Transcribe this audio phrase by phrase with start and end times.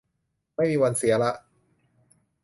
[0.55, 1.31] ไม่มีวันเสียละ